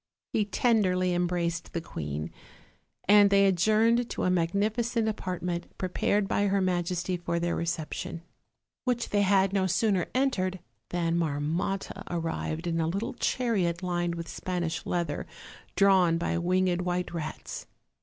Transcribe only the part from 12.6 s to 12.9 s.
in a